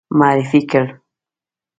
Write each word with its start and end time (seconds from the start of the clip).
معرفي 0.19 0.61
کړ. 0.71 0.85